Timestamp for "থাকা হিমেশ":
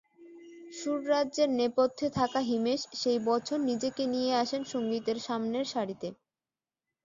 2.17-2.81